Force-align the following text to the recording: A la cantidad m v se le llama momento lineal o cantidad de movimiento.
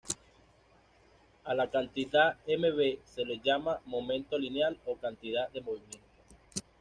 A 1.43 1.53
la 1.53 1.69
cantidad 1.69 2.35
m 2.47 2.71
v 2.71 2.97
se 3.05 3.23
le 3.23 3.37
llama 3.39 3.81
momento 3.85 4.35
lineal 4.35 4.79
o 4.87 4.95
cantidad 4.97 5.47
de 5.51 5.61
movimiento. 5.61 6.23